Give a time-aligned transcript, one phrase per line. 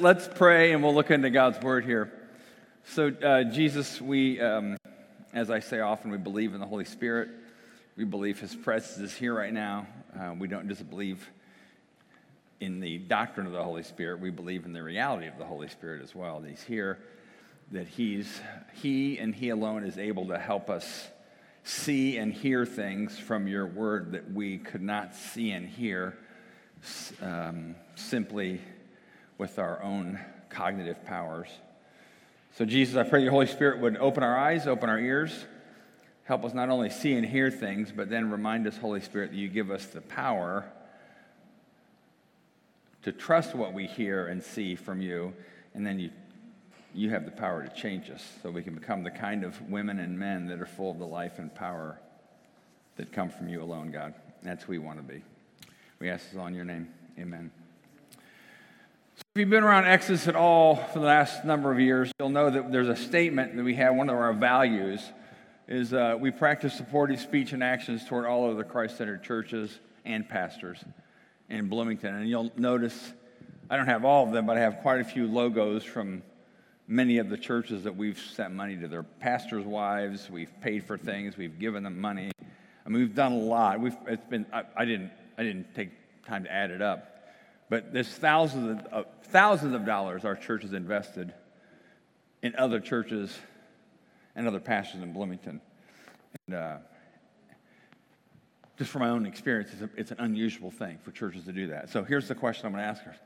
[0.00, 2.12] Let's pray and we'll look into God's word here.
[2.84, 4.76] So, uh, Jesus, we, um,
[5.32, 7.30] as I say often, we believe in the Holy Spirit.
[7.96, 9.86] We believe his presence is here right now.
[10.18, 11.26] Uh, we don't just believe
[12.60, 15.68] in the doctrine of the Holy Spirit, we believe in the reality of the Holy
[15.68, 16.40] Spirit as well.
[16.40, 16.98] That he's here,
[17.72, 18.40] that he's,
[18.74, 21.08] he and he alone is able to help us
[21.64, 26.18] see and hear things from your word that we could not see and hear
[27.22, 28.60] um, simply
[29.38, 30.18] with our own
[30.48, 31.48] cognitive powers.
[32.56, 35.44] So, Jesus, I pray your Holy Spirit would open our eyes, open our ears,
[36.24, 39.36] help us not only see and hear things, but then remind us, Holy Spirit, that
[39.36, 40.64] you give us the power
[43.02, 45.32] to trust what we hear and see from you,
[45.74, 46.10] and then you,
[46.94, 50.00] you have the power to change us so we can become the kind of women
[50.00, 52.00] and men that are full of the life and power
[52.96, 54.14] that come from you alone, God.
[54.42, 55.22] That's who we want to be.
[56.00, 56.88] We ask this all in your name.
[57.18, 57.50] Amen.
[59.18, 62.50] If you've been around Exodus at all for the last number of years, you'll know
[62.50, 63.94] that there's a statement that we have.
[63.94, 65.00] One of our values
[65.68, 70.28] is uh, we practice supportive speech and actions toward all of the Christ-centered churches and
[70.28, 70.84] pastors
[71.48, 72.14] in Bloomington.
[72.14, 73.14] And you'll notice
[73.70, 76.22] I don't have all of them, but I have quite a few logos from
[76.86, 80.30] many of the churches that we've sent money to their pastors' wives.
[80.30, 81.38] We've paid for things.
[81.38, 82.32] We've given them money.
[82.84, 83.80] I mean, we've done a lot.
[83.80, 85.90] We've, it's been, I, I didn't, I didn't take
[86.26, 87.15] time to add it up.
[87.68, 91.32] But there's thousands of, uh, thousands of dollars our church has invested
[92.42, 93.36] in other churches
[94.34, 95.60] and other pastors in Bloomington.
[96.46, 96.76] And, uh,
[98.78, 101.68] just from my own experience, it's, a, it's, an unusual thing for churches to do
[101.68, 101.88] that.
[101.88, 103.16] So here's the question I'm going to ask her.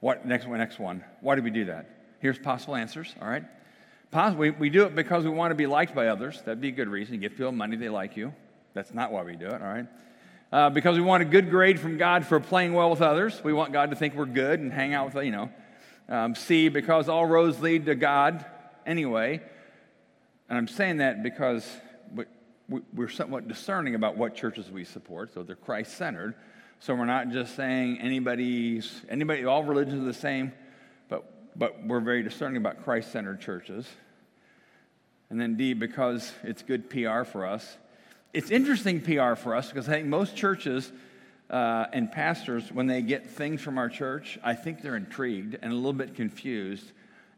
[0.00, 1.88] What, next, next one, why do we do that?
[2.18, 3.44] Here's possible answers, all right?
[4.36, 6.42] we, we do it because we want to be liked by others.
[6.42, 7.14] That'd be a good reason.
[7.14, 8.34] You get people money, they like you.
[8.74, 9.86] That's not why we do it, all right?
[10.52, 13.42] Uh, because we want a good grade from God for playing well with others.
[13.42, 15.50] We want God to think we're good and hang out with, you know.
[16.08, 18.44] Um, C, because all roads lead to God
[18.84, 19.42] anyway.
[20.48, 21.68] And I'm saying that because
[22.92, 26.34] we're somewhat discerning about what churches we support, so they're Christ centered.
[26.80, 30.52] So we're not just saying anybody's, anybody, all religions are the same,
[31.08, 33.88] but, but we're very discerning about Christ centered churches.
[35.30, 37.76] And then D, because it's good PR for us
[38.36, 40.92] it's interesting PR for us because I think most churches
[41.48, 45.72] uh, and pastors, when they get things from our church, I think they're intrigued and
[45.72, 46.92] a little bit confused.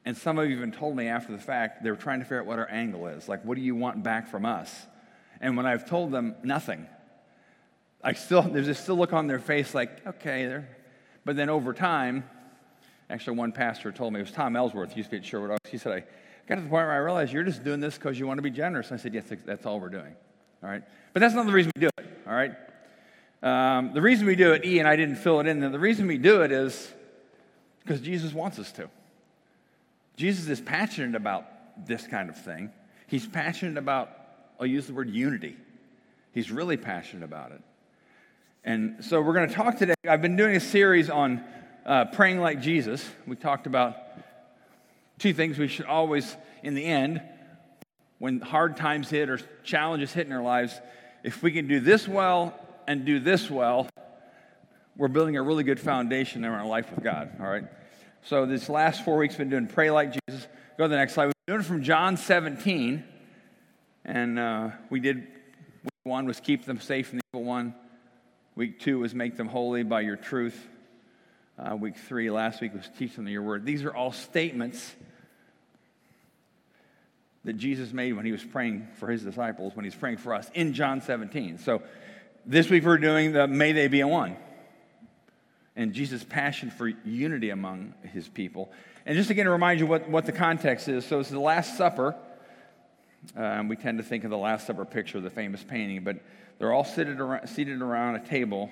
[0.05, 2.59] And some have even told me after the fact they're trying to figure out what
[2.59, 3.29] our angle is.
[3.29, 4.75] Like, what do you want back from us?
[5.41, 6.85] And when I've told them nothing,
[8.03, 10.69] I still there's a still look on their face like, okay, there.
[11.25, 12.25] But then over time,
[13.09, 15.71] actually, one pastor told me it was Tom Ellsworth, used to be at Sherwood Oaks.
[15.71, 16.01] He said, I
[16.49, 18.43] got to the point where I realized you're just doing this because you want to
[18.43, 18.91] be generous.
[18.91, 20.17] And I said, yes, that's all we're doing
[20.63, 20.83] all right?
[21.13, 22.53] But that's not the reason we do it, all right?
[23.43, 26.07] Um, the reason we do it, E, and I didn't fill it in, the reason
[26.07, 26.93] we do it is
[27.81, 28.89] because Jesus wants us to.
[30.17, 32.73] Jesus is passionate about this kind of thing.
[33.07, 34.11] He's passionate about,
[34.59, 35.57] I'll use the word unity.
[36.33, 37.63] He's really passionate about it.
[38.65, 39.95] And so we're going to talk today.
[40.07, 41.43] I've been doing a series on
[41.87, 43.09] uh, praying like Jesus.
[43.27, 43.97] We talked about
[45.19, 47.23] two things we should always, in the end,
[48.19, 50.81] when hard times hit or challenges hit in our lives,
[51.23, 53.89] if we can do this well and do this well,
[54.97, 57.65] we're building a really good foundation in our life with God, all right?
[58.23, 60.47] So this last four weeks, been doing Pray Like Jesus.
[60.77, 61.27] Go to the next slide.
[61.27, 63.05] We've been doing it from John 17,
[64.05, 67.75] and uh, we did, week one was keep them safe from the evil one.
[68.57, 70.67] Week two was make them holy by your truth.
[71.57, 73.65] Uh, week three, last week, was teach them your word.
[73.65, 74.95] These are all statements
[77.45, 80.51] that Jesus made when he was praying for his disciples, when he's praying for us
[80.55, 81.59] in John 17.
[81.59, 81.83] So
[82.45, 84.37] this week we're doing the May They Be One.
[85.77, 88.73] And Jesus' passion for unity among his people.
[89.07, 91.07] And just again to remind you what, what the context is.
[91.07, 92.17] So it's the Last Supper.
[93.37, 96.17] Um, we tend to think of the Last Supper picture, the famous painting, but
[96.59, 98.71] they're all seated around, seated around a table.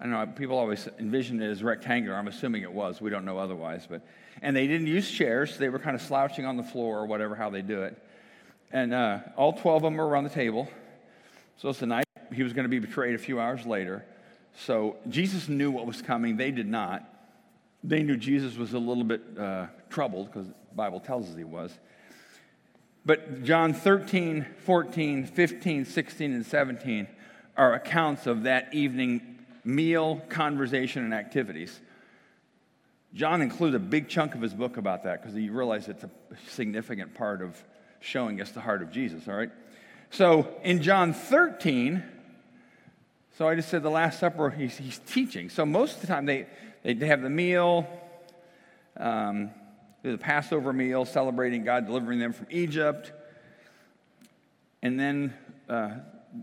[0.00, 2.16] I know, people always envision it as rectangular.
[2.16, 3.00] I'm assuming it was.
[3.00, 3.86] We don't know otherwise.
[3.88, 4.02] But
[4.42, 5.56] and they didn't use chairs.
[5.58, 8.02] They were kind of slouching on the floor or whatever, how they do it.
[8.72, 10.68] And uh, all 12 of them were around the table.
[11.56, 14.04] So it's the night he was going to be betrayed a few hours later.
[14.54, 16.36] So Jesus knew what was coming.
[16.36, 17.08] They did not.
[17.84, 21.44] They knew Jesus was a little bit uh, troubled because the Bible tells us he
[21.44, 21.72] was.
[23.04, 27.06] But John 13, 14, 15, 16, and 17
[27.56, 29.35] are accounts of that evening
[29.66, 31.80] meal, conversation, and activities.
[33.14, 36.10] John includes a big chunk of his book about that because he realized it's a
[36.48, 37.56] significant part of
[38.00, 39.50] showing us the heart of Jesus, all right?
[40.10, 42.02] So in John 13,
[43.36, 45.50] so I just said the Last Supper, he's, he's teaching.
[45.50, 46.46] So most of the time they,
[46.82, 47.86] they have the meal,
[48.96, 49.50] um,
[50.02, 53.12] the Passover meal, celebrating God delivering them from Egypt.
[54.82, 55.34] And then,
[55.68, 55.90] uh,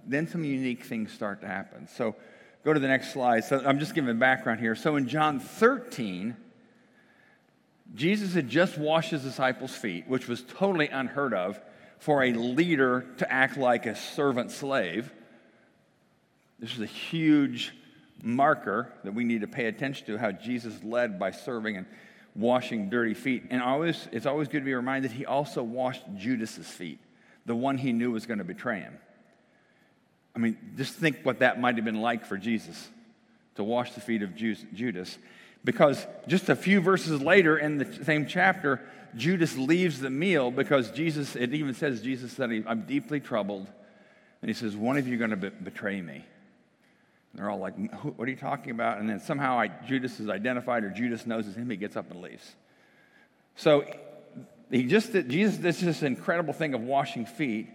[0.05, 1.87] then some unique things start to happen.
[1.87, 2.15] So
[2.63, 3.43] go to the next slide.
[3.43, 4.75] So I'm just giving background here.
[4.75, 6.35] So in John 13,
[7.95, 11.59] Jesus had just washed his disciples' feet, which was totally unheard of
[11.99, 15.11] for a leader to act like a servant slave.
[16.59, 17.73] This is a huge
[18.23, 21.85] marker that we need to pay attention to how Jesus led by serving and
[22.35, 23.43] washing dirty feet.
[23.49, 26.99] And always, it's always good to be reminded he also washed Judas's feet,
[27.45, 28.97] the one he knew was going to betray him.
[30.35, 32.89] I mean, just think what that might have been like for Jesus
[33.55, 35.17] to wash the feet of Judas.
[35.63, 38.81] Because just a few verses later in the same chapter,
[39.15, 43.67] Judas leaves the meal because Jesus, it even says, Jesus said, I'm deeply troubled.
[44.41, 46.15] And he says, One of you are going to be- betray me.
[46.15, 46.23] And
[47.35, 48.97] they're all like, What are you talking about?
[48.97, 51.69] And then somehow I, Judas is identified or Judas knows it's him.
[51.69, 52.55] He gets up and leaves.
[53.55, 53.85] So
[54.71, 57.69] he just did, Jesus did this incredible thing of washing feet.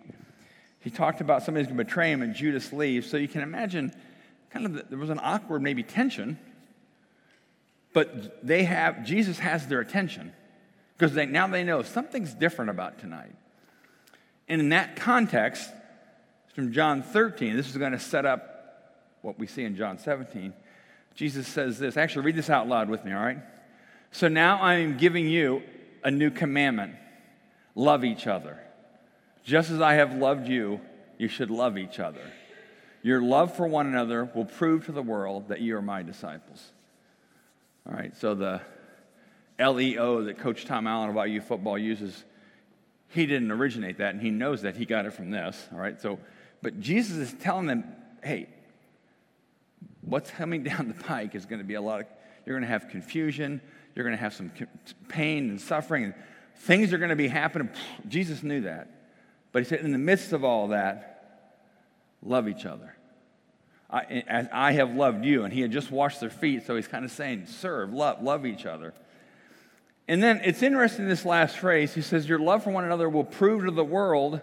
[0.81, 3.11] He talked about somebody's going to betray him and Judas leaves.
[3.11, 3.93] So you can imagine
[4.51, 6.39] kind of the, there was an awkward maybe tension
[7.93, 10.33] but they have, Jesus has their attention
[10.97, 13.35] because they, now they know something's different about tonight.
[14.49, 15.69] And in that context,
[16.55, 20.53] from John 13, this is going to set up what we see in John 17.
[21.15, 21.97] Jesus says this.
[21.97, 23.39] Actually, read this out loud with me, all right?
[24.13, 25.63] So now I am giving you
[26.05, 26.95] a new commandment
[27.75, 28.59] love each other.
[29.49, 30.79] Just as I have loved you,
[31.17, 32.21] you should love each other.
[33.03, 36.71] Your love for one another will prove to the world that you are my disciples.
[37.89, 38.61] All right, so the
[39.59, 42.25] LEO that Coach Tom Allen of IU football uses,
[43.09, 45.67] he didn't originate that, and he knows that he got it from this.
[45.73, 46.19] All right, so,
[46.61, 47.85] but Jesus is telling them,
[48.23, 48.51] hey,
[50.03, 52.07] what's coming down the pike is going to be a lot of,
[52.45, 53.63] you're going to have confusion,
[53.95, 54.53] you're going to have some
[55.09, 56.15] pain and suffering, and
[56.55, 57.71] things are going to be happening.
[58.09, 58.91] Jesus knew that.
[59.53, 61.45] But he said, in the midst of all that,
[62.23, 62.95] love each other.
[63.91, 65.45] I, as I have loved you.
[65.45, 68.45] And he had just washed their feet, so he's kind of saying, serve, love, love
[68.45, 68.93] each other.
[70.09, 71.95] And then it's interesting this last phrase.
[71.95, 74.41] He says, Your love for one another will prove to the world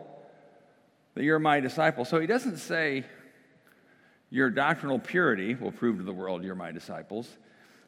[1.16, 2.06] that you're my disciple.
[2.06, 3.04] So he doesn't say,
[4.30, 7.28] Your doctrinal purity will prove to the world you're my disciples.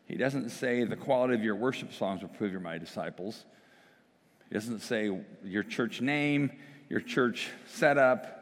[0.08, 3.46] He doesn't say, The quality of your worship songs will prove you're my disciples.
[4.50, 6.52] He doesn't say, Your church name,
[6.90, 8.38] your church setup,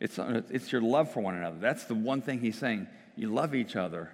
[0.00, 1.58] it's, it's your love for one another.
[1.60, 2.88] That's the one thing he's saying.
[3.16, 4.10] You love each other.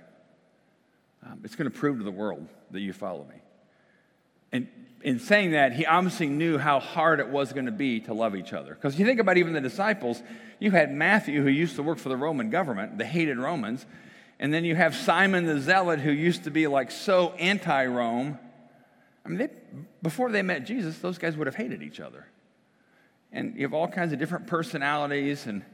[1.25, 3.37] Um, it's going to prove to the world that you follow me.
[4.53, 4.69] And
[5.03, 8.35] in saying that, he obviously knew how hard it was going to be to love
[8.35, 8.75] each other.
[8.75, 10.23] Because you think about even the disciples,
[10.59, 13.87] you had Matthew, who used to work for the Roman government, the hated Romans.
[14.39, 18.39] And then you have Simon the Zealot, who used to be like so anti Rome.
[19.25, 19.49] I mean, they,
[20.03, 22.27] before they met Jesus, those guys would have hated each other.
[23.33, 25.65] And you have all kinds of different personalities and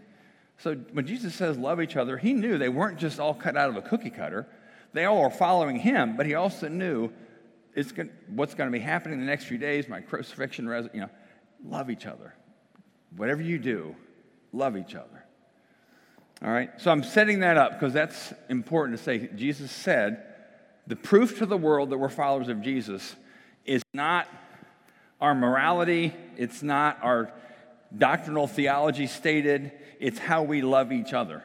[0.62, 3.68] so when Jesus says love each other, he knew they weren't just all cut out
[3.68, 4.46] of a cookie cutter.
[4.92, 7.10] They all were following him, but he also knew
[7.74, 11.00] it's going, what's going to be happening in the next few days, my crucifixion, you
[11.00, 11.10] know,
[11.64, 12.34] love each other.
[13.16, 13.96] Whatever you do,
[14.52, 15.24] love each other.
[16.44, 16.70] All right?
[16.78, 19.30] So I'm setting that up because that's important to say.
[19.34, 20.22] Jesus said,
[20.86, 23.16] the proof to the world that we're followers of Jesus
[23.64, 24.28] is not
[25.22, 27.32] our morality, it's not our
[27.96, 31.44] doctrinal theology stated, it's how we love each other.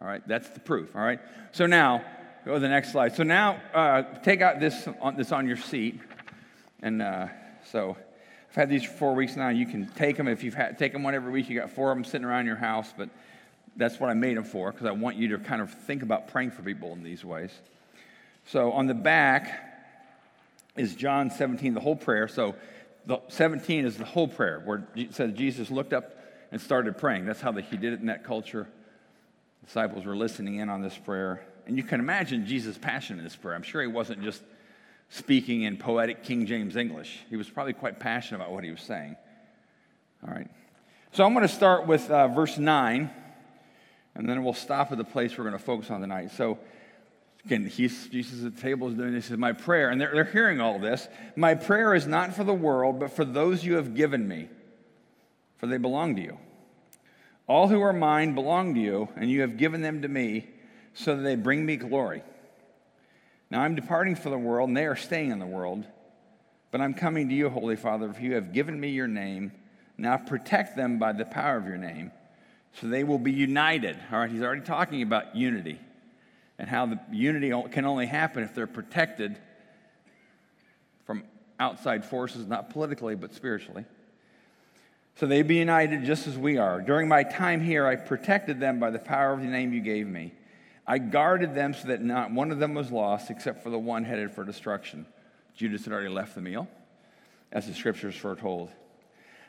[0.00, 0.96] All right, that's the proof.
[0.96, 1.20] All right,
[1.52, 2.02] so now
[2.46, 3.14] go to the next slide.
[3.14, 6.00] So now uh, take out this on, this on your seat,
[6.80, 7.28] and uh,
[7.70, 7.94] so
[8.48, 9.50] I've had these for four weeks now.
[9.50, 11.50] You can take them if you've had, take them one every week.
[11.50, 13.10] You got four of them sitting around your house, but
[13.76, 16.28] that's what I made them for because I want you to kind of think about
[16.28, 17.52] praying for people in these ways.
[18.46, 19.66] So on the back
[20.74, 22.26] is John 17, the whole prayer.
[22.26, 22.54] So
[23.06, 26.16] the 17 is the whole prayer where it says Jesus looked up
[26.52, 27.26] and started praying.
[27.26, 28.68] That's how he did it in that culture.
[29.64, 31.42] Disciples were listening in on this prayer.
[31.66, 33.54] And you can imagine Jesus' passion in this prayer.
[33.54, 34.42] I'm sure he wasn't just
[35.10, 38.80] speaking in poetic King James English, he was probably quite passionate about what he was
[38.80, 39.16] saying.
[40.26, 40.48] All right.
[41.12, 43.10] So I'm going to start with uh, verse 9,
[44.14, 46.30] and then we'll stop at the place we're going to focus on tonight.
[46.30, 46.58] So,
[47.44, 49.24] Again, he's, Jesus at the table is doing this.
[49.24, 51.08] He says, My prayer, and they're, they're hearing all this.
[51.36, 54.48] My prayer is not for the world, but for those you have given me,
[55.56, 56.38] for they belong to you.
[57.46, 60.48] All who are mine belong to you, and you have given them to me,
[60.92, 62.22] so that they bring me glory.
[63.50, 65.84] Now I'm departing from the world, and they are staying in the world.
[66.70, 69.50] But I'm coming to you, Holy Father, for you have given me your name.
[69.96, 72.12] Now protect them by the power of your name,
[72.74, 73.98] so they will be united.
[74.12, 75.80] All right, he's already talking about unity
[76.60, 79.38] and how the unity can only happen if they're protected
[81.06, 81.24] from
[81.58, 83.86] outside forces, not politically, but spiritually.
[85.16, 86.82] So they be united just as we are.
[86.82, 90.06] During my time here, I protected them by the power of the name you gave
[90.06, 90.34] me.
[90.86, 94.04] I guarded them so that not one of them was lost except for the one
[94.04, 95.06] headed for destruction.
[95.56, 96.68] Judas had already left the meal,
[97.50, 98.70] as the scriptures foretold.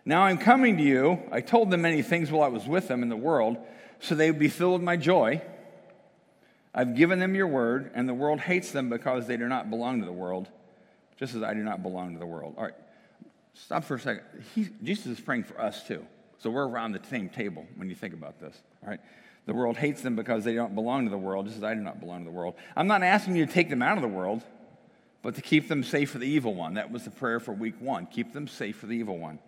[0.05, 1.19] Now I'm coming to you.
[1.29, 3.57] I told them many things while I was with them in the world,
[3.99, 5.41] so they would be filled with my joy.
[6.73, 9.99] I've given them your word, and the world hates them because they do not belong
[9.99, 10.47] to the world,
[11.17, 12.55] just as I do not belong to the world.
[12.57, 12.73] All right,
[13.53, 14.23] stop for a second.
[14.55, 16.05] He, Jesus is praying for us too.
[16.39, 18.59] So we're around the same table when you think about this.
[18.83, 18.99] All right.
[19.45, 21.81] The world hates them because they don't belong to the world, just as I do
[21.81, 22.55] not belong to the world.
[22.75, 24.43] I'm not asking you to take them out of the world,
[25.23, 26.75] but to keep them safe for the evil one.
[26.75, 28.05] That was the prayer for week one.
[28.07, 29.39] Keep them safe for the evil one.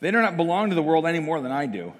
[0.00, 1.92] They do not belong to the world any more than I do.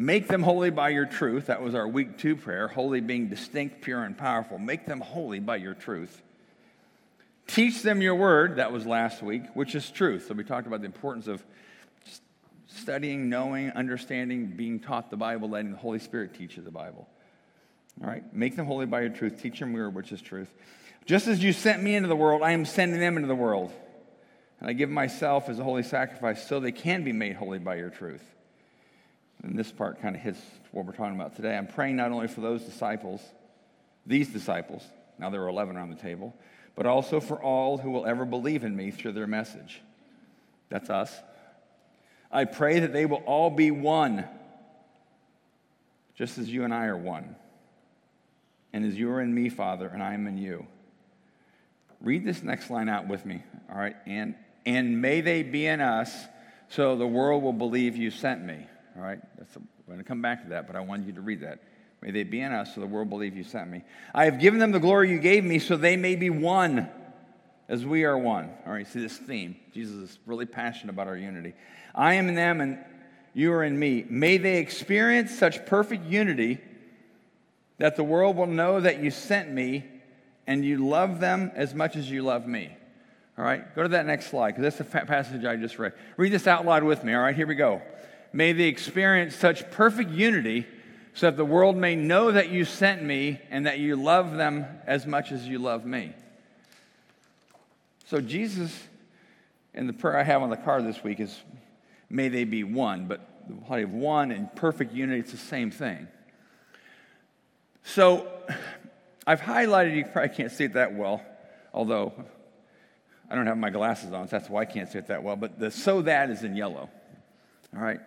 [0.00, 1.46] Make them holy by your truth.
[1.46, 2.68] That was our week two prayer.
[2.68, 4.56] Holy being distinct, pure, and powerful.
[4.56, 6.22] Make them holy by your truth.
[7.48, 8.56] Teach them your word.
[8.56, 10.28] That was last week, which is truth.
[10.28, 11.42] So we talked about the importance of
[12.68, 17.08] studying, knowing, understanding, being taught the Bible, letting the Holy Spirit teach you the Bible.
[18.00, 18.22] All right?
[18.32, 19.42] Make them holy by your truth.
[19.42, 20.54] Teach them your word, which is truth.
[21.06, 23.72] Just as you sent me into the world, I am sending them into the world.
[24.60, 27.74] And I give myself as a holy sacrifice so they can be made holy by
[27.74, 28.22] your truth.
[29.42, 30.40] And this part kind of hits
[30.72, 31.56] what we're talking about today.
[31.56, 33.22] I'm praying not only for those disciples,
[34.06, 34.82] these disciples,
[35.18, 36.34] now there are 11 around the table,
[36.74, 39.80] but also for all who will ever believe in me through their message.
[40.68, 41.12] That's us.
[42.30, 44.24] I pray that they will all be one,
[46.14, 47.36] just as you and I are one.
[48.72, 50.66] And as you are in me, Father, and I am in you.
[52.00, 53.96] Read this next line out with me, all right?
[54.06, 54.34] And,
[54.66, 56.12] and may they be in us
[56.68, 58.66] so the world will believe you sent me,
[58.98, 59.20] all right?
[59.38, 61.40] That's a, we're going to come back to that, but I wanted you to read
[61.42, 61.60] that.
[62.02, 63.82] May they be in us so the world believe you sent me.
[64.14, 66.88] I have given them the glory you gave me so they may be one
[67.68, 68.50] as we are one.
[68.66, 69.56] All right, see this theme.
[69.72, 71.54] Jesus is really passionate about our unity.
[71.94, 72.78] I am in them and
[73.34, 74.04] you are in me.
[74.08, 76.58] May they experience such perfect unity
[77.78, 79.84] that the world will know that you sent me
[80.46, 82.76] and you love them as much as you love me.
[83.36, 85.92] All right, go to that next slide because that's the passage I just read.
[86.16, 87.14] Read this out loud with me.
[87.14, 87.82] All right, here we go.
[88.32, 90.66] May they experience such perfect unity
[91.14, 94.66] so that the world may know that you sent me and that you love them
[94.86, 96.12] as much as you love me.
[98.06, 98.72] So, Jesus,
[99.74, 101.36] and the prayer I have on the card this week, is
[102.08, 105.70] may they be one, but the body of one and perfect unity, it's the same
[105.70, 106.08] thing.
[107.82, 108.28] So,
[109.26, 111.22] I've highlighted, you probably can't see it that well,
[111.74, 112.12] although
[113.30, 115.36] I don't have my glasses on, so that's why I can't see it that well,
[115.36, 116.88] but the so that is in yellow.
[117.76, 118.00] All right?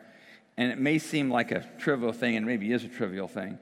[0.62, 3.58] And it may seem like a trivial thing, and maybe is a trivial thing,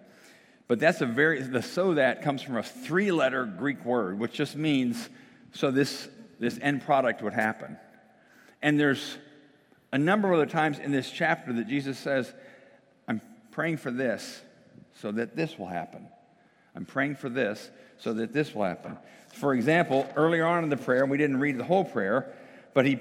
[0.68, 4.34] but that's a very, the so that comes from a three letter Greek word, which
[4.34, 5.08] just means
[5.54, 6.10] so this
[6.42, 7.78] this end product would happen.
[8.62, 9.18] And there's
[9.94, 12.34] a number of other times in this chapter that Jesus says,
[13.08, 14.42] I'm praying for this
[14.96, 16.06] so that this will happen.
[16.76, 18.98] I'm praying for this so that this will happen.
[19.36, 22.36] For example, earlier on in the prayer, we didn't read the whole prayer,
[22.74, 23.00] but he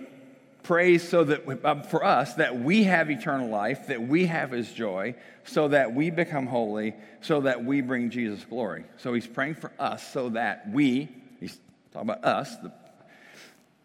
[0.62, 4.73] prays so that uh, for us that we have eternal life, that we have his
[4.73, 8.85] joy, so that we become holy, so that we bring Jesus glory.
[8.99, 11.09] So he's praying for us so that we,
[11.41, 11.59] he's
[11.93, 12.73] talking about us, the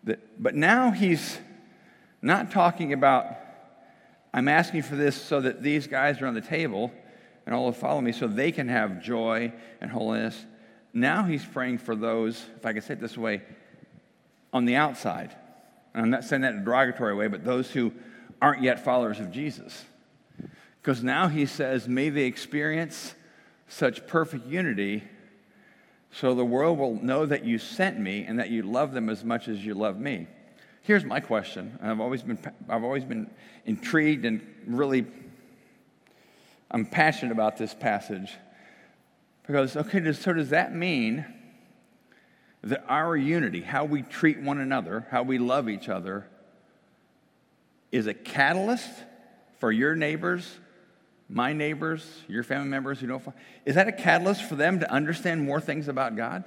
[0.05, 1.37] that, but now he's
[2.21, 3.27] not talking about,
[4.33, 6.91] I'm asking for this so that these guys are on the table
[7.45, 10.45] and all will follow me so they can have joy and holiness.
[10.93, 13.41] Now he's praying for those, if I can say it this way,
[14.51, 15.35] on the outside.
[15.93, 17.93] And I'm not saying that in a derogatory way, but those who
[18.41, 19.85] aren't yet followers of Jesus.
[20.81, 23.15] Because now he says, may they experience
[23.67, 25.03] such perfect unity
[26.11, 29.23] so the world will know that you sent me and that you love them as
[29.23, 30.27] much as you love me.
[30.81, 31.79] Here's my question.
[31.81, 32.37] I've always been,
[32.69, 33.31] I've always been
[33.65, 35.05] intrigued and really,
[36.69, 38.33] I'm passionate about this passage.
[39.47, 41.25] Because, okay, so does that mean
[42.63, 46.27] that our unity, how we treat one another, how we love each other,
[47.91, 48.89] is a catalyst
[49.59, 50.59] for your neighbors
[51.33, 53.23] my neighbors, your family members who don't,
[53.65, 56.43] is that a catalyst for them to understand more things about God?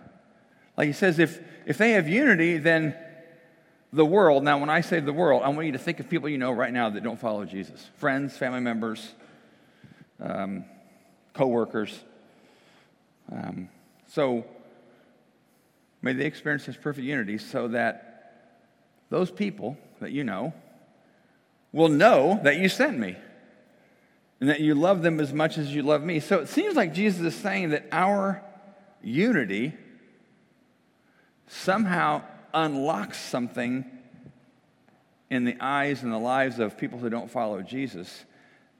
[0.76, 2.94] Like he says, if, if they have unity, then
[3.92, 6.28] the world, now when I say the world, I want you to think of people
[6.28, 9.12] you know right now that don't follow Jesus friends, family members,
[10.20, 10.64] um,
[11.32, 11.98] co workers.
[13.32, 13.68] Um,
[14.08, 14.44] so
[16.06, 18.06] may they experience this perfect unity so that
[19.10, 20.54] those people that you know
[21.72, 23.16] will know that you sent me
[24.40, 26.20] and that you love them as much as you love me.
[26.20, 28.42] So it seems like Jesus is saying that our
[29.02, 29.74] unity
[31.48, 32.22] somehow
[32.54, 33.84] unlocks something
[35.28, 38.24] in the eyes and the lives of people who don't follow Jesus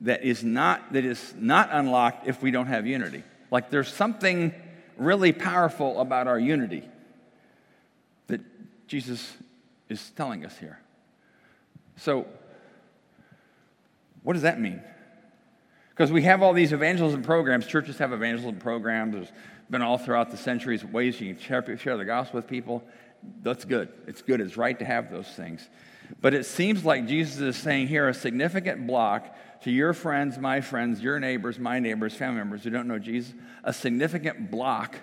[0.03, 3.25] that is not that is not unlocked if we don't have unity.
[3.51, 4.55] Like there's something
[4.97, 6.89] really powerful about our unity
[8.87, 9.37] Jesus
[9.89, 10.79] is telling us here.
[11.97, 12.27] So
[14.23, 14.83] what does that mean?
[15.91, 19.15] Because we have all these evangelism programs, churches have evangelism programs.
[19.15, 19.33] There's
[19.71, 22.83] been all throughout the centuries ways you can share, share the gospel with people.
[23.43, 23.89] That's good.
[24.07, 24.41] It's good.
[24.41, 25.69] It's right to have those things.
[26.21, 30.61] But it seems like Jesus is saying here a significant block to your friends, my
[30.61, 34.97] friends, your neighbors, my neighbors, family members who don't know Jesus, a significant block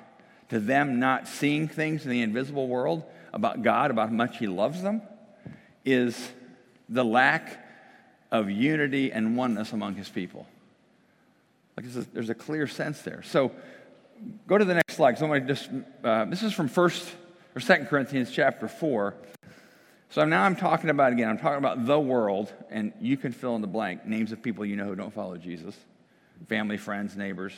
[0.49, 4.47] to them not seeing things in the invisible world about God, about how much He
[4.47, 5.01] loves them,
[5.85, 6.31] is
[6.89, 7.59] the lack
[8.31, 10.47] of unity and oneness among His people.
[11.75, 13.23] Like a, there's a clear sense there.
[13.23, 13.51] So
[14.47, 15.17] go to the next slide.
[15.17, 15.69] So I'm just,
[16.03, 17.09] uh, this is from First
[17.55, 19.15] or Second Corinthians chapter four.
[20.09, 23.55] So now I'm talking about again, I'm talking about the world, and you can fill
[23.55, 25.75] in the blank names of people you know who don't follow Jesus
[26.47, 27.53] family, friends, neighbors.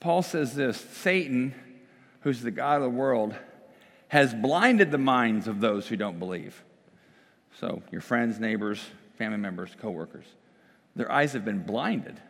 [0.00, 1.54] Paul says this Satan,
[2.20, 3.34] who's the God of the world,
[4.08, 6.62] has blinded the minds of those who don't believe.
[7.60, 8.80] So, your friends, neighbors,
[9.16, 10.26] family members, coworkers.
[10.96, 12.20] Their eyes have been blinded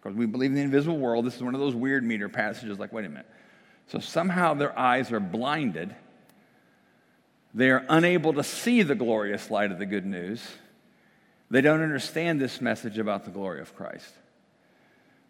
[0.00, 1.26] because we believe in the invisible world.
[1.26, 3.26] This is one of those weird meter passages like, wait a minute.
[3.88, 5.94] So, somehow their eyes are blinded
[7.54, 10.46] they are unable to see the glorious light of the good news.
[11.50, 14.12] They don't understand this message about the glory of Christ.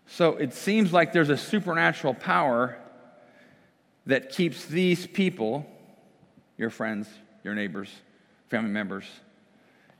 [0.06, 2.78] So it seems like there's a supernatural power
[4.08, 5.66] that keeps these people,
[6.56, 7.06] your friends,
[7.44, 7.90] your neighbors,
[8.48, 9.04] family members,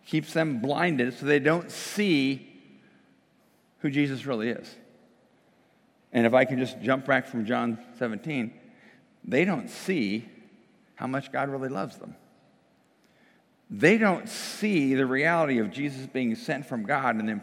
[0.06, 2.48] keeps them blinded so they don't see
[3.80, 4.74] who Jesus really is.
[6.10, 8.50] And if I can just jump back from John 17,
[9.24, 10.26] they don't see
[10.94, 12.16] how much God really loves them.
[13.70, 17.42] They don't see the reality of Jesus being sent from God and,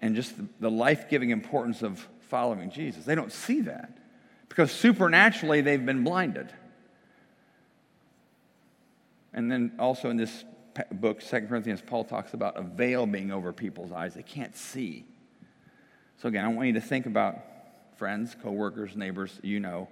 [0.00, 3.04] and just the, the life giving importance of following Jesus.
[3.04, 3.98] They don't see that
[4.58, 6.52] because supernaturally they've been blinded.
[9.32, 10.44] And then also in this
[10.90, 14.14] book, Second Corinthians, Paul talks about a veil being over people's eyes.
[14.14, 15.04] They can't see.
[16.16, 17.36] So again, I want you to think about
[17.98, 19.86] friends, coworkers, neighbors you know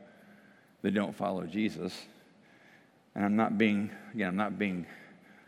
[0.83, 1.97] that don't follow Jesus.
[3.15, 4.85] And I'm not being, again, I'm not being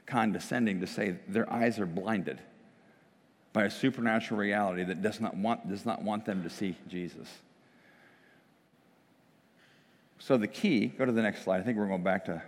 [0.07, 2.40] condescending to say their eyes are blinded
[3.52, 7.26] by a supernatural reality that does not want, does not want them to see Jesus.
[10.18, 11.61] So the key, go to the next slide.
[11.61, 12.42] I think we're going back to,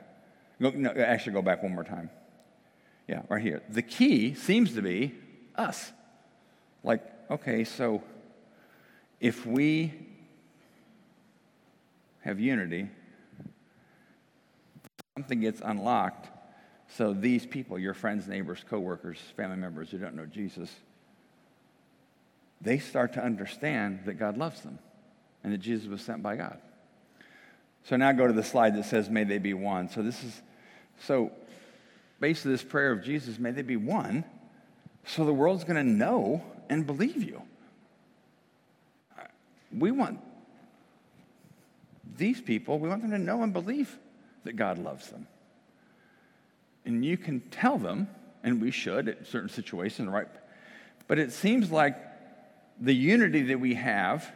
[0.58, 2.10] no, actually go back one more time.
[3.08, 3.62] Yeah, right here.
[3.68, 5.14] The key seems to be
[5.56, 5.92] us.
[6.82, 8.02] Like, okay, so
[9.20, 9.92] if we
[12.20, 12.88] have unity,
[15.16, 16.28] something gets unlocked.
[16.88, 20.74] So these people, your friends, neighbors, coworkers, family members who don't know Jesus,
[22.60, 24.78] they start to understand that God loves them
[25.42, 26.58] and that Jesus was sent by God.
[27.84, 29.88] So now go to the slide that says, May they be one.
[29.88, 30.40] So this is,
[31.00, 31.32] so
[32.20, 34.24] basically, this prayer of Jesus, may they be one,
[35.06, 37.42] so the world's going to know and believe you.
[39.76, 40.20] We want
[42.16, 43.96] these people, we want them to know and believe
[44.44, 45.26] that God loves them.
[46.84, 48.08] And you can tell them,
[48.42, 50.28] and we should at certain situations, right?
[51.06, 51.96] But it seems like
[52.80, 54.30] the unity that we have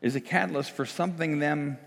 [0.00, 1.78] is a catalyst for something them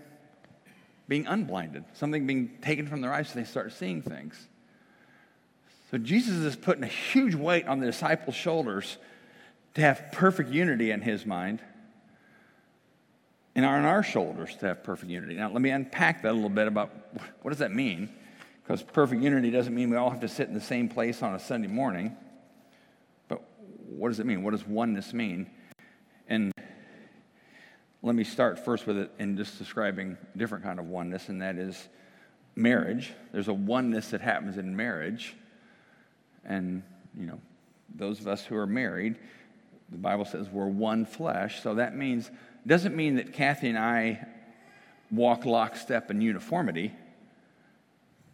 [1.08, 4.48] being unblinded, something being taken from their eyes so they start seeing things.
[5.90, 8.96] So Jesus is putting a huge weight on the disciples' shoulders
[9.74, 11.60] to have perfect unity in his mind
[13.54, 15.34] and on our shoulders to have perfect unity.
[15.34, 16.90] Now, let me unpack that a little bit about
[17.42, 18.08] what does that mean?
[18.62, 21.34] Because perfect unity doesn't mean we all have to sit in the same place on
[21.34, 22.16] a Sunday morning.
[23.28, 23.42] But
[23.88, 24.42] what does it mean?
[24.42, 25.50] What does oneness mean?
[28.04, 31.40] Let me start first with it in just describing a different kind of oneness, and
[31.40, 31.88] that is
[32.54, 33.14] marriage.
[33.32, 35.34] There's a oneness that happens in marriage.
[36.44, 36.82] And,
[37.18, 37.40] you know,
[37.94, 39.16] those of us who are married,
[39.88, 41.62] the Bible says we're one flesh.
[41.62, 42.30] So that means
[42.66, 44.26] doesn't mean that Kathy and I
[45.10, 46.92] walk lockstep in uniformity,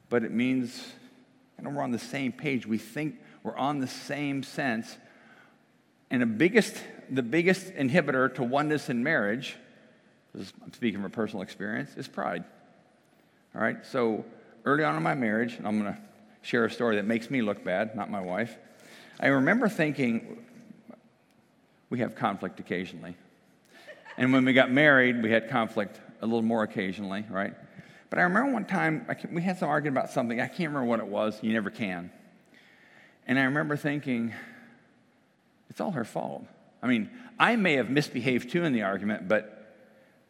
[0.08, 0.84] but it means
[1.56, 2.66] you know, we're on the same page.
[2.66, 4.96] We think we're on the same sense.
[6.10, 6.76] And the biggest,
[7.10, 9.56] the biggest inhibitor to oneness in marriage,
[10.34, 12.44] I'm speaking from personal experience, is pride.
[13.54, 14.24] All right, so
[14.64, 16.00] early on in my marriage, and I'm going to
[16.42, 18.56] share a story that makes me look bad, not my wife.
[19.18, 20.44] I remember thinking,
[21.90, 23.16] we have conflict occasionally.
[24.16, 27.54] And when we got married, we had conflict a little more occasionally, right?
[28.08, 30.40] But I remember one time we had some argument about something.
[30.40, 31.38] I can't remember what it was.
[31.42, 32.10] You never can.
[33.26, 34.32] And I remember thinking,
[35.68, 36.44] it's all her fault.
[36.82, 39.74] I mean, I may have misbehaved too in the argument, but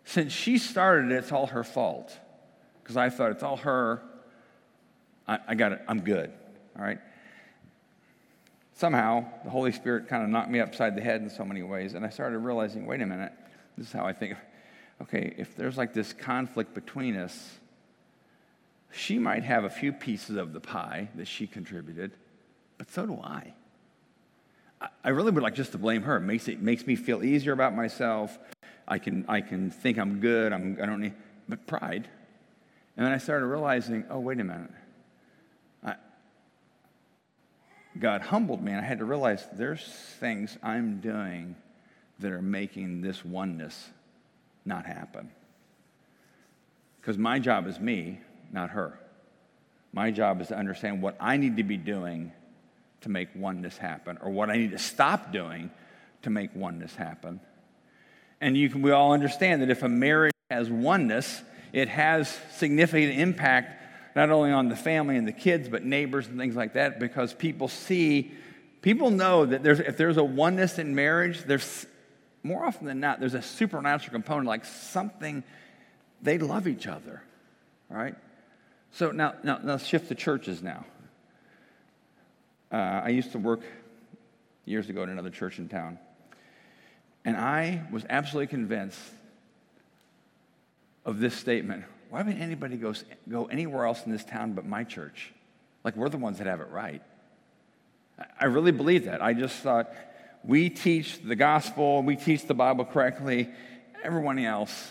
[0.05, 2.17] since she started it, it's all her fault.
[2.83, 4.03] Because I thought it's all her.
[5.29, 5.83] I, I got it.
[5.87, 6.33] I'm good.
[6.77, 6.99] All right.
[8.75, 11.95] Somehow, the Holy Spirit kind of knocked me upside the head in so many ways,
[11.95, 13.33] and I started realizing wait a minute,
[13.77, 14.37] this is how I think.
[15.03, 17.59] Okay, if there's like this conflict between us,
[18.91, 22.13] she might have a few pieces of the pie that she contributed,
[22.79, 23.55] but so do I.
[25.05, 26.17] I really would like just to blame her.
[26.17, 28.39] It makes, it makes me feel easier about myself.
[28.89, 30.53] I can, I can think I'm good.
[30.53, 31.15] I'm, I don't need,
[31.49, 32.09] but pride.
[32.97, 34.71] And then I started realizing, oh, wait a minute.
[35.85, 35.95] I,
[37.99, 39.85] God humbled me, and I had to realize there's
[40.19, 41.57] things I'm doing
[42.19, 43.91] that are making this oneness
[44.65, 45.31] not happen.
[47.01, 48.21] Because my job is me,
[48.53, 48.99] not her.
[49.93, 52.33] My job is to understand what I need to be doing
[53.03, 55.71] to make oneness happen, or what I need to stop doing
[56.23, 57.41] to make oneness happen.
[58.41, 63.19] And you can, we all understand that if a marriage has oneness, it has significant
[63.19, 63.77] impact
[64.17, 67.33] not only on the family and the kids, but neighbors and things like that, because
[67.33, 68.33] people see,
[68.83, 71.87] people know that there's, if there's a oneness in marriage, there's
[72.43, 75.45] more often than not, there's a supernatural component, like something,
[76.23, 77.23] they love each other,
[77.89, 78.15] right?
[78.93, 80.85] So now, now, now let's shift to churches now.
[82.73, 83.61] Uh, I used to work
[84.65, 85.99] years ago at another church in town.
[87.25, 89.01] And I was absolutely convinced
[91.05, 92.93] of this statement why would anybody go,
[93.29, 95.33] go anywhere else in this town but my church?
[95.85, 97.03] Like, we're the ones that have it right.
[98.39, 99.23] I really believe that.
[99.23, 99.91] I just thought
[100.45, 103.49] we teach the gospel, we teach the Bible correctly.
[104.03, 104.91] Everyone else,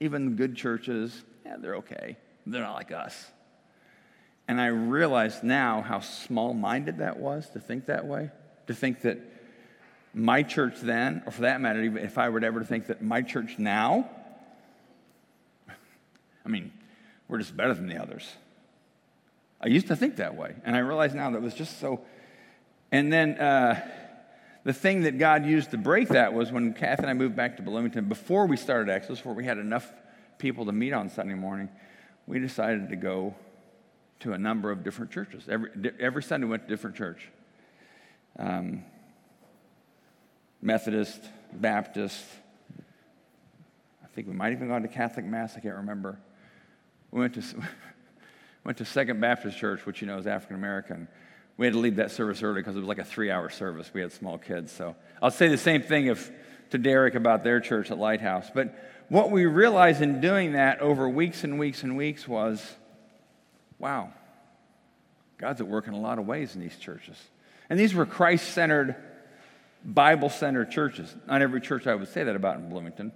[0.00, 2.16] even good churches, yeah, they're okay.
[2.46, 3.30] They're not like us.
[4.48, 8.30] And I realize now how small minded that was to think that way,
[8.66, 9.18] to think that
[10.14, 13.02] my church then, or for that matter, even if I were to ever think that
[13.02, 14.08] my church now,
[15.68, 16.72] I mean,
[17.28, 18.26] we're just better than the others.
[19.60, 22.00] I used to think that way, and I realize now that was just so.
[22.90, 23.86] And then uh,
[24.64, 27.58] the thing that God used to break that was when Kathy and I moved back
[27.58, 29.92] to Bloomington, before we started Exodus, before we had enough
[30.38, 31.68] people to meet on Sunday morning,
[32.26, 33.34] we decided to go
[34.20, 35.44] to a number of different churches.
[35.48, 37.28] Every, every Sunday we went to different church.
[38.38, 38.84] Um,
[40.60, 41.20] Methodist,
[41.52, 42.24] Baptist.
[44.02, 45.56] I think we might even gone to Catholic Mass.
[45.56, 46.18] I can't remember.
[47.10, 47.42] We went to,
[48.64, 51.08] went to Second Baptist Church, which you know is African American.
[51.56, 53.90] We had to leave that service early because it was like a three hour service.
[53.92, 54.72] We had small kids.
[54.72, 56.30] So I'll say the same thing if,
[56.70, 58.50] to Derek about their church at Lighthouse.
[58.52, 58.76] But
[59.08, 62.76] what we realized in doing that over weeks and weeks and weeks was
[63.78, 64.12] wow,
[65.38, 67.16] God's at work in a lot of ways in these churches.
[67.70, 68.96] And these were Christ centered,
[69.84, 71.14] Bible centered churches.
[71.26, 73.12] Not every church I would say that about in Bloomington,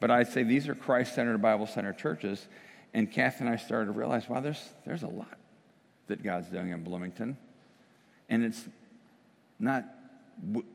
[0.00, 2.46] but I'd say these are Christ centered, Bible centered churches.
[2.94, 5.36] And Kath and I started to realize, wow, there's, there's a lot
[6.06, 7.36] that God's doing in Bloomington.
[8.30, 8.64] And it's
[9.58, 9.84] not,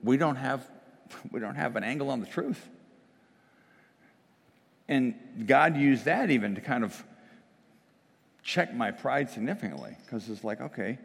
[0.04, 0.70] we don't have,
[1.32, 2.70] we don't have an angle on the truth.
[4.88, 5.16] And
[5.48, 7.04] God used that even to kind of
[8.44, 11.00] check my pride significantly because it's like, okay,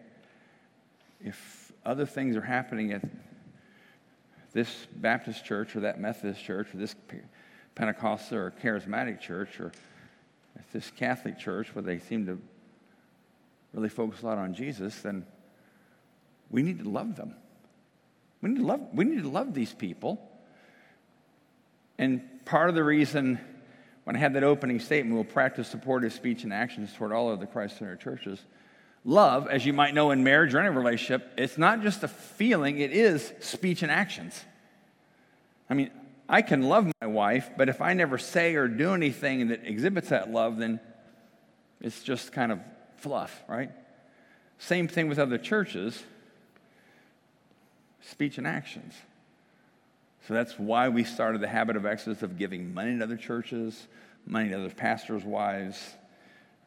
[1.24, 3.02] if other things are happening at
[4.52, 6.94] this Baptist church or that Methodist church or this
[7.74, 9.72] Pentecostal or charismatic church or
[10.72, 12.38] this Catholic church where they seem to
[13.72, 15.24] really focus a lot on Jesus, then
[16.50, 17.34] we need to love them.
[18.42, 20.20] We need to love, we need to love these people.
[21.98, 23.38] And part of the reason
[24.08, 27.40] when I had that opening statement, we'll practice supportive speech and actions toward all of
[27.40, 28.40] the Christ centered churches.
[29.04, 32.78] Love, as you might know in marriage or any relationship, it's not just a feeling,
[32.78, 34.46] it is speech and actions.
[35.68, 35.90] I mean,
[36.26, 40.08] I can love my wife, but if I never say or do anything that exhibits
[40.08, 40.80] that love, then
[41.82, 42.60] it's just kind of
[42.96, 43.72] fluff, right?
[44.56, 46.02] Same thing with other churches
[48.00, 48.94] speech and actions.
[50.28, 53.86] So that's why we started the habit of Exodus of giving money to other churches,
[54.26, 55.82] money to other pastors' wives,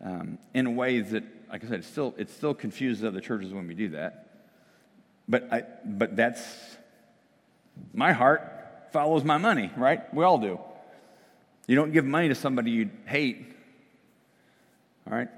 [0.03, 3.67] um, in ways that, like I said, it still, it still confuses other churches when
[3.67, 4.29] we do that.
[5.29, 6.43] But, I, but that's
[7.93, 8.41] my heart
[8.93, 10.11] follows my money, right?
[10.11, 10.59] We all do.
[11.67, 13.45] You don't give money to somebody you hate,
[15.05, 15.29] all right?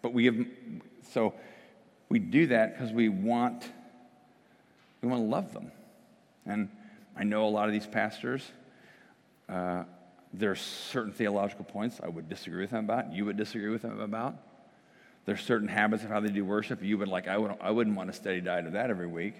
[0.00, 0.46] But we give,
[1.12, 1.34] so
[2.08, 3.68] we do that because we want,
[5.02, 5.70] we want to love them.
[6.46, 6.70] And
[7.16, 8.42] I know a lot of these pastors.
[9.48, 9.84] Uh,
[10.42, 14.00] are certain theological points I would disagree with them about, you would disagree with them
[14.00, 14.36] about.
[15.24, 17.70] There are certain habits of how they do worship you would like, I, would, I
[17.70, 19.34] wouldn't want a steady diet of that every week.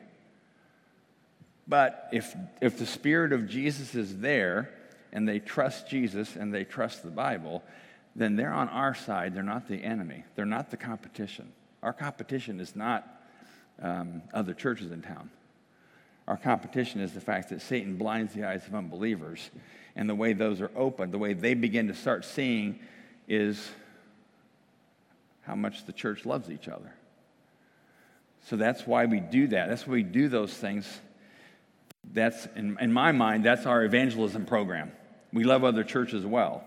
[1.68, 4.70] But if, if the Spirit of Jesus is there
[5.12, 7.62] and they trust Jesus and they trust the Bible,
[8.14, 9.34] then they're on our side.
[9.34, 11.52] They're not the enemy, they're not the competition.
[11.82, 13.06] Our competition is not
[13.80, 15.30] um, other churches in town.
[16.28, 19.50] Our competition is the fact that Satan blinds the eyes of unbelievers.
[19.94, 22.80] And the way those are opened, the way they begin to start seeing
[23.28, 23.70] is
[25.42, 26.92] how much the church loves each other.
[28.48, 29.68] So that's why we do that.
[29.68, 30.86] That's why we do those things.
[32.12, 34.92] That's, in, in my mind, that's our evangelism program.
[35.32, 36.64] We love other churches well.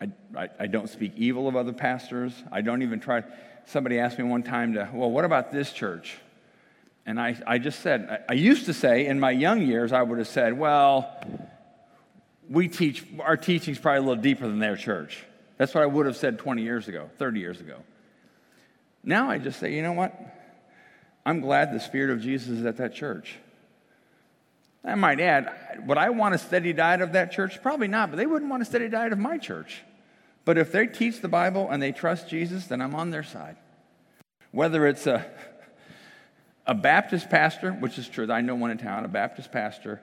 [0.00, 2.32] I, I, I don't speak evil of other pastors.
[2.50, 3.22] I don't even try.
[3.66, 6.16] Somebody asked me one time to, well, what about this church?
[7.06, 10.18] And I, I just said, I, used to say in my young years, I would
[10.18, 11.20] have said, well,
[12.48, 15.22] we teach, our teaching's probably a little deeper than their church.
[15.58, 17.76] That's what I would have said 20 years ago, 30 years ago.
[19.02, 20.18] Now I just say, you know what?
[21.26, 23.36] I'm glad the Spirit of Jesus is at that church.
[24.82, 27.62] I might add, would I want a steady diet of that church?
[27.62, 29.82] Probably not, but they wouldn't want a steady diet of my church.
[30.44, 33.56] But if they teach the Bible and they trust Jesus, then I'm on their side.
[34.50, 35.24] Whether it's a,
[36.66, 40.00] a Baptist pastor, which is true, I know one in town, a Baptist pastor,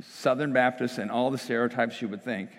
[0.00, 2.50] Southern Baptist, and all the stereotypes you would think.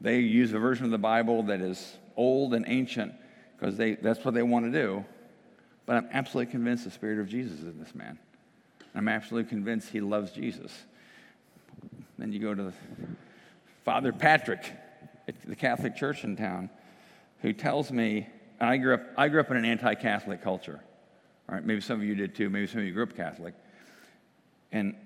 [0.00, 3.14] They use a version of the Bible that is old and ancient
[3.56, 5.04] because that's what they want to do.
[5.86, 8.18] But I'm absolutely convinced the Spirit of Jesus is in this man.
[8.94, 10.72] I'm absolutely convinced he loves Jesus.
[12.18, 12.72] Then you go to
[13.84, 14.64] Father Patrick
[15.28, 16.68] at the Catholic Church in town,
[17.40, 18.28] who tells me,
[18.60, 20.80] I grew up, I grew up in an anti Catholic culture.
[21.52, 22.50] All right, maybe some of you did too.
[22.50, 23.54] Maybe some of you grew up Catholic.
[24.72, 24.96] And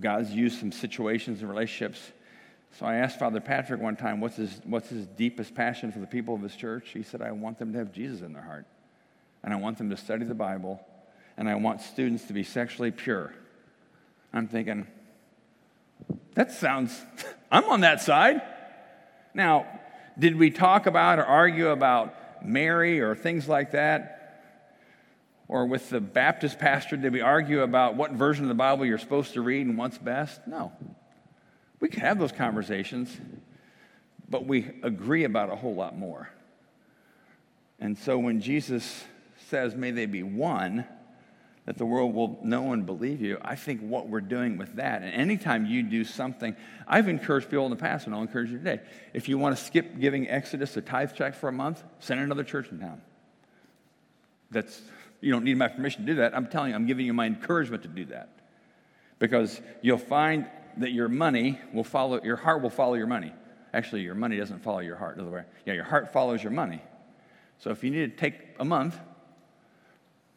[0.00, 2.00] God's used some situations and relationships
[2.78, 6.06] so I asked Father Patrick one time, what's his, what's his deepest passion for the
[6.06, 6.90] people of his church?
[6.90, 8.66] He said, I want them to have Jesus in their heart.
[9.44, 10.84] And I want them to study the Bible.
[11.36, 13.32] And I want students to be sexually pure.
[14.32, 14.88] I'm thinking,
[16.34, 17.00] that sounds,
[17.52, 18.42] I'm on that side.
[19.34, 19.66] Now,
[20.18, 24.23] did we talk about or argue about Mary or things like that?
[25.48, 28.98] Or with the Baptist pastor, did we argue about what version of the Bible you're
[28.98, 30.46] supposed to read and what's best?
[30.46, 30.72] No.
[31.80, 33.14] We can have those conversations,
[34.28, 36.30] but we agree about a whole lot more.
[37.78, 39.04] And so when Jesus
[39.48, 40.86] says, May they be one,
[41.66, 45.02] that the world will know and believe you, I think what we're doing with that,
[45.02, 46.54] and anytime you do something,
[46.86, 48.80] I've encouraged people in the past, and I'll encourage you today.
[49.14, 52.44] If you want to skip giving Exodus a tithe check for a month, send another
[52.44, 53.00] church in town.
[54.50, 54.80] That's,
[55.24, 56.36] you don't need my permission to do that.
[56.36, 58.28] I'm telling you, I'm giving you my encouragement to do that.
[59.18, 63.32] Because you'll find that your money will follow, your heart will follow your money.
[63.72, 65.18] Actually, your money doesn't follow your heart.
[65.18, 65.44] Other way.
[65.64, 66.82] Yeah, your heart follows your money.
[67.58, 68.98] So if you need to take a month,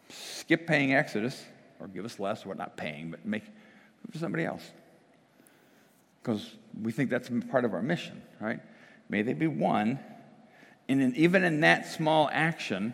[0.09, 1.43] skip paying Exodus,
[1.79, 4.63] or give us less, we're not paying, but make it for somebody else.
[6.21, 6.49] Because
[6.81, 8.59] we think that's part of our mission, right?
[9.09, 9.99] May they be one.
[10.87, 12.93] And even in that small action,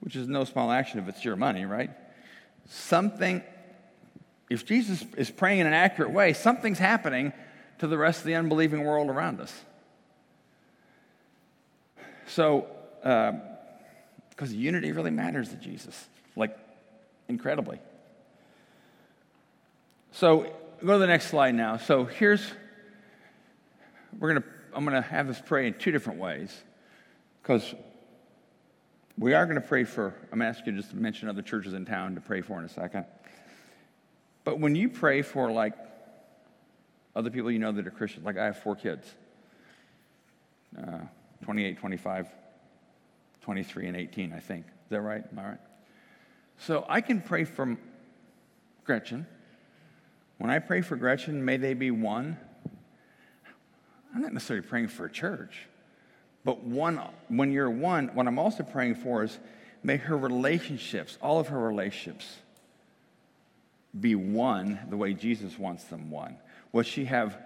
[0.00, 1.90] which is no small action if it's your money, right?
[2.68, 3.42] Something
[4.50, 7.32] if Jesus is praying in an accurate way, something's happening
[7.78, 9.54] to the rest of the unbelieving world around us.
[12.26, 12.66] So,
[13.00, 16.58] because uh, unity really matters to Jesus, like
[17.28, 17.78] incredibly.
[20.10, 20.52] So,
[20.84, 21.76] go to the next slide now.
[21.76, 22.44] So, here's,
[24.18, 26.54] we're to, I'm to have us pray in two different ways
[27.40, 27.72] because
[29.20, 31.84] we are going to pray for, I'm asking you just to mention other churches in
[31.84, 33.04] town to pray for in a second.
[34.44, 35.74] But when you pray for like
[37.14, 39.06] other people you know that are Christians, like I have four kids
[40.78, 41.00] uh,
[41.44, 42.28] 28, 25,
[43.42, 44.64] 23, and 18, I think.
[44.66, 45.22] Is that right?
[45.30, 45.58] Am I right?
[46.56, 47.76] So I can pray for
[48.84, 49.26] Gretchen.
[50.38, 52.38] When I pray for Gretchen, may they be one.
[54.14, 55.68] I'm not necessarily praying for a church,
[56.44, 59.38] but one, when you're one, what I'm also praying for is
[59.82, 62.26] may her relationships, all of her relationships,
[63.98, 66.36] be one the way Jesus wants them one?
[66.72, 67.36] Will she have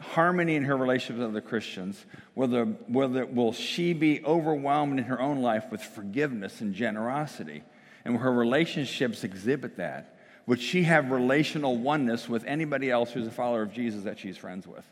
[0.00, 2.04] harmony in her relationship with other Christians?
[2.34, 6.74] Will, there, will, there, will she be overwhelmed in her own life with forgiveness and
[6.74, 7.62] generosity?
[8.04, 10.16] And will her relationships exhibit that?
[10.46, 14.38] Would she have relational oneness with anybody else who's a follower of Jesus that she's
[14.38, 14.84] friends with?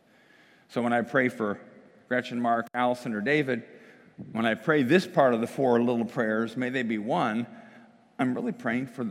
[0.69, 1.59] So when I pray for
[2.09, 3.65] Gretchen, Mark, Allison, or David,
[4.33, 7.47] when I pray this part of the four little prayers, may they be one,
[8.19, 9.11] I'm really praying for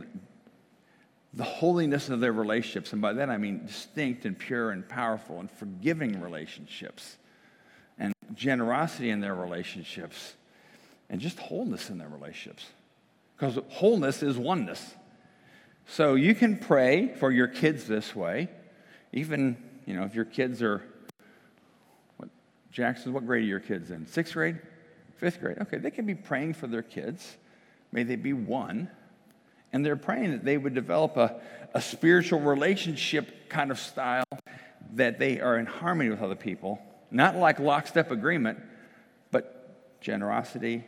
[1.34, 2.92] the holiness of their relationships.
[2.92, 7.18] And by that I mean distinct and pure and powerful and forgiving relationships,
[7.98, 10.34] and generosity in their relationships,
[11.08, 12.66] and just wholeness in their relationships.
[13.36, 14.94] Because wholeness is oneness.
[15.86, 18.48] So you can pray for your kids this way.
[19.12, 20.82] Even, you know, if your kids are,
[22.76, 24.06] what, Jackson, what grade are your kids in?
[24.06, 24.58] Sixth grade?
[25.16, 25.58] Fifth grade?
[25.62, 27.36] Okay, they can be praying for their kids.
[27.92, 28.90] May they be one.
[29.72, 31.40] And they're praying that they would develop a,
[31.74, 34.24] a spiritual relationship kind of style
[34.94, 36.80] that they are in harmony with other people.
[37.10, 38.58] Not like lockstep agreement,
[39.30, 40.84] but generosity,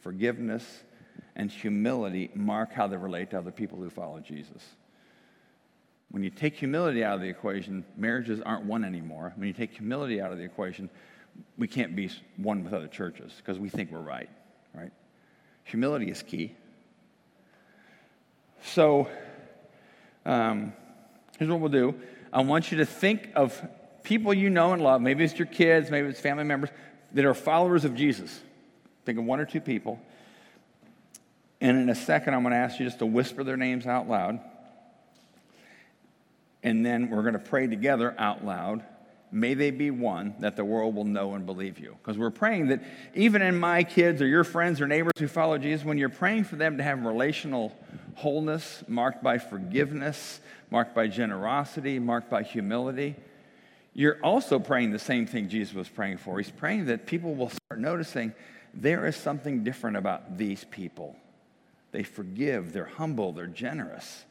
[0.00, 0.64] forgiveness,
[1.36, 4.62] and humility mark how they relate to other people who follow Jesus.
[6.10, 9.32] When you take humility out of the equation, marriages aren't one anymore.
[9.36, 10.90] When you take humility out of the equation,
[11.58, 14.30] we can't be one with other churches because we think we're right,
[14.74, 14.92] right?
[15.64, 16.54] Humility is key.
[18.64, 19.08] So,
[20.24, 20.72] um,
[21.38, 21.94] here's what we'll do
[22.32, 23.60] I want you to think of
[24.02, 25.00] people you know and love.
[25.00, 26.70] Maybe it's your kids, maybe it's family members
[27.12, 28.40] that are followers of Jesus.
[29.04, 30.00] Think of one or two people.
[31.60, 34.08] And in a second, I'm going to ask you just to whisper their names out
[34.08, 34.40] loud.
[36.62, 38.84] And then we're going to pray together out loud.
[39.34, 41.96] May they be one that the world will know and believe you.
[42.00, 42.82] Because we're praying that
[43.14, 46.44] even in my kids or your friends or neighbors who follow Jesus, when you're praying
[46.44, 47.74] for them to have relational
[48.14, 50.40] wholeness marked by forgiveness,
[50.70, 53.16] marked by generosity, marked by humility,
[53.94, 56.38] you're also praying the same thing Jesus was praying for.
[56.38, 58.34] He's praying that people will start noticing
[58.74, 61.16] there is something different about these people.
[61.90, 64.24] They forgive, they're humble, they're generous.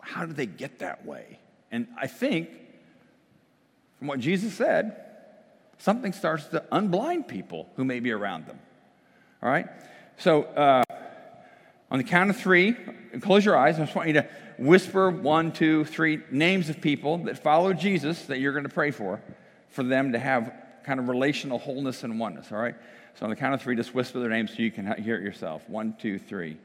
[0.00, 1.38] How do they get that way?
[1.70, 2.50] And I think,
[4.00, 4.96] from what Jesus said,
[5.78, 8.58] something starts to unblind people who may be around them.
[9.42, 9.66] All right?
[10.16, 10.82] So, uh,
[11.90, 12.74] on the count of three,
[13.20, 13.76] close your eyes.
[13.76, 14.26] I just want you to
[14.58, 18.90] whisper one, two, three names of people that follow Jesus that you're going to pray
[18.90, 19.20] for,
[19.68, 20.50] for them to have
[20.82, 22.50] kind of relational wholeness and oneness.
[22.50, 22.76] All right?
[23.16, 25.22] So on the count of three, just whisper their names so you can hear it
[25.22, 25.68] yourself.
[25.68, 26.56] One, two, three.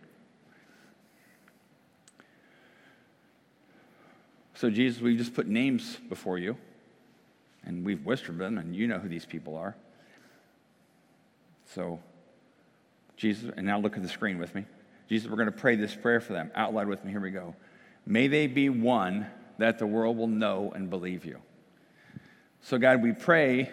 [4.53, 6.55] So, Jesus, we just put names before you,
[7.65, 9.75] and we've whispered them, and you know who these people are.
[11.73, 11.99] So,
[13.17, 14.65] Jesus, and now look at the screen with me.
[15.09, 16.51] Jesus, we're going to pray this prayer for them.
[16.55, 17.11] Out loud with me.
[17.11, 17.55] Here we go.
[18.05, 21.39] May they be one that the world will know and believe you.
[22.61, 23.71] So, God, we pray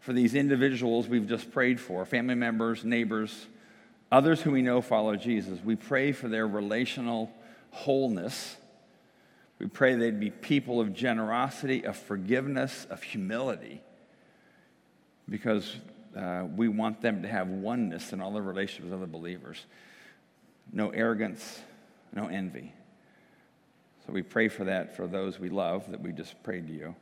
[0.00, 3.46] for these individuals we've just prayed for family members, neighbors,
[4.10, 5.60] others who we know follow Jesus.
[5.64, 7.30] We pray for their relational
[7.70, 8.56] wholeness.
[9.62, 13.80] We pray they'd be people of generosity, of forgiveness, of humility,
[15.28, 15.76] because
[16.16, 19.64] uh, we want them to have oneness in all their relationships with other believers.
[20.72, 21.60] No arrogance,
[22.12, 22.72] no envy.
[24.04, 26.96] So we pray for that for those we love that we just prayed to you.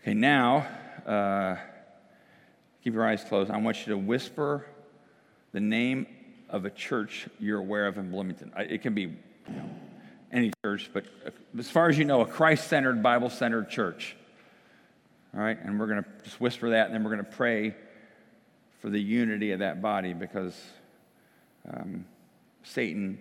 [0.00, 0.66] Okay, now,
[1.04, 1.56] uh,
[2.82, 3.50] keep your eyes closed.
[3.50, 4.64] I want you to whisper
[5.52, 6.06] the name
[6.48, 8.50] of a church you're aware of in Bloomington.
[8.56, 9.14] It can be you
[9.48, 9.68] know,
[10.32, 11.04] any church, but
[11.58, 14.16] as far as you know, a Christ centered, Bible centered church.
[15.34, 17.74] All right, and we're going to just whisper that, and then we're going to pray
[18.80, 20.54] for the unity of that body because
[21.68, 22.04] um,
[22.62, 23.18] Satan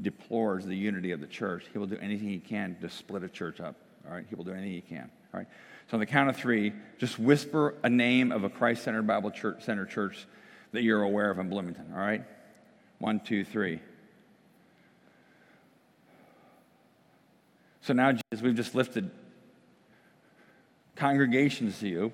[0.00, 1.64] deplores the unity of the church.
[1.72, 3.76] He will do anything he can to split a church up.
[4.06, 5.10] All right, he will do anything he can.
[5.34, 5.48] All right.
[5.90, 9.90] So on the count of three, just whisper a name of a Christ-centered Bible centered
[9.90, 10.26] church
[10.72, 11.86] that you're aware of in Bloomington.
[11.92, 12.24] All right.
[12.98, 13.80] One, two, three.
[17.88, 19.10] So now, Jesus, we've just lifted
[20.94, 22.12] congregations to you,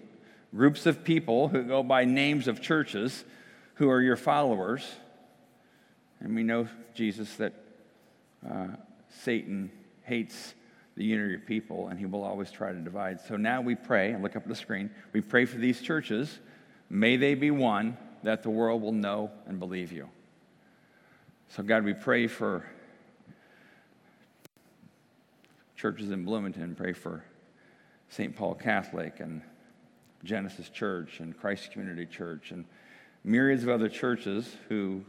[0.55, 3.25] groups of people who go by names of churches
[3.75, 4.89] who are your followers.
[6.21, 7.55] And we know, Jesus, that
[8.49, 8.69] uh,
[9.23, 9.73] Satan
[10.05, 10.55] hates
[10.97, 13.21] the unity of people, and he will always try to divide.
[13.23, 16.39] So now we pray, and look up at the screen, we pray for these churches.
[16.89, 20.09] May they be one that the world will know and believe you.
[21.49, 22.65] So, God, we pray for
[25.85, 27.23] churches in Bloomington, pray for
[28.09, 28.35] St.
[28.35, 29.43] Paul Catholic and
[30.25, 32.65] Genesis Church and Christ Community Church and
[33.23, 35.05] myriads of other churches who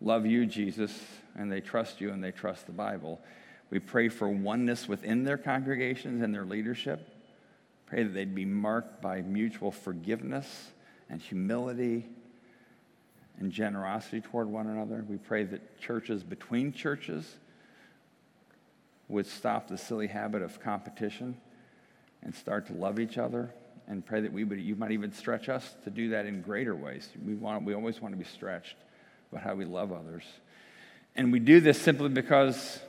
[0.00, 0.96] love you, Jesus,
[1.34, 3.20] and they trust you and they trust the Bible.
[3.70, 7.08] We pray for oneness within their congregations and their leadership.
[7.86, 10.70] Pray that they'd be marked by mutual forgiveness
[11.10, 12.06] and humility
[13.40, 15.04] and generosity toward one another.
[15.08, 17.38] We pray that churches between churches
[19.08, 21.36] would stop the silly habit of competition
[22.22, 23.52] and start to love each other
[23.86, 26.74] and pray that we would you might even stretch us to do that in greater
[26.74, 28.76] ways we want we always want to be stretched
[29.30, 30.24] about how we love others
[31.16, 32.80] And we do this simply because,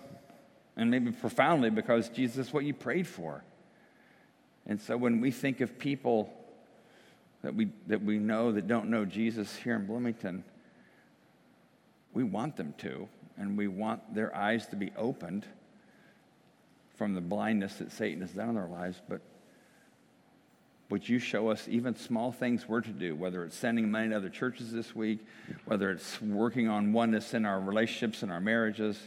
[0.76, 3.44] and maybe profoundly, because Jesus is what you prayed for.
[4.66, 6.34] And so when we think of people
[7.44, 10.44] that we, that we know that don't know Jesus here in Bloomington,
[12.14, 13.08] we want them to,
[13.38, 15.46] and we want their eyes to be opened
[16.98, 19.02] from the blindness that Satan has done in our lives.
[19.08, 19.22] But
[20.90, 24.18] would you show us even small things we're to do, whether it's sending money to
[24.18, 25.26] other churches this week,
[25.66, 29.00] whether it's working on oneness in our relationships and our marriages?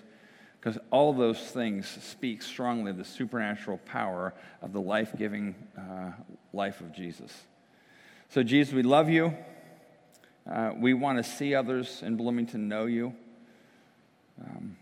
[0.60, 6.10] Because all those things speak strongly of the supernatural power of the life giving uh,
[6.52, 7.32] life of Jesus.
[8.30, 9.34] So, Jesus, we love you.
[10.50, 13.14] Uh, we want to see others in Bloomington know you.
[14.42, 14.76] Um,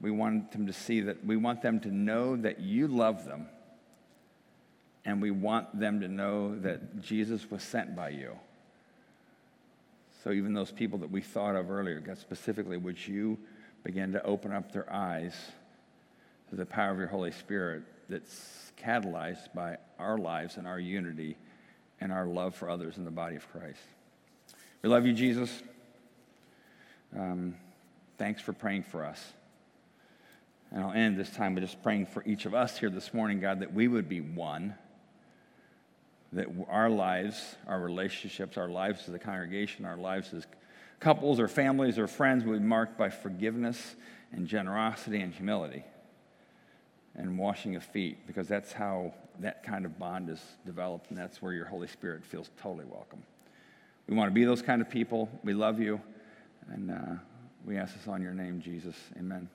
[0.00, 3.46] we want them to see that, we want them to know that you love them
[5.04, 8.38] and we want them to know that Jesus was sent by you.
[10.22, 13.38] So even those people that we thought of earlier, God, specifically, would you
[13.84, 15.34] begin to open up their eyes
[16.50, 21.36] to the power of your Holy Spirit that's catalyzed by our lives and our unity
[22.00, 23.80] and our love for others in the body of Christ.
[24.82, 25.62] We love you, Jesus.
[27.16, 27.56] Um,
[28.18, 29.32] thanks for praying for us.
[30.70, 33.40] And I'll end this time by just praying for each of us here this morning,
[33.40, 34.74] God, that we would be one
[36.32, 40.46] that our lives, our relationships, our lives as a congregation, our lives as
[41.00, 43.96] couples or families or friends would be marked by forgiveness
[44.32, 45.84] and generosity and humility
[47.14, 51.40] and washing of feet because that's how that kind of bond is developed and that's
[51.40, 53.22] where your Holy Spirit feels totally welcome.
[54.06, 55.30] We want to be those kind of people.
[55.44, 56.00] We love you
[56.70, 57.14] and uh,
[57.64, 58.96] we ask this on your name, Jesus.
[59.18, 59.48] Amen.